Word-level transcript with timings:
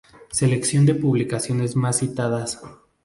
Selección 0.31 0.87
de 0.87 0.95
publicaciones 0.95 1.75
más 1.75 1.99
citadasː 1.99 2.71